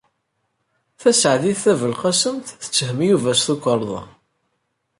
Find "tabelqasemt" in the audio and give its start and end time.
1.63-2.45